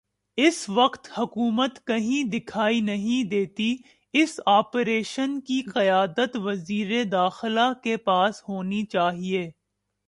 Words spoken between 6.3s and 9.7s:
وزیر داخلہ کے پاس ہونی چاہیے۔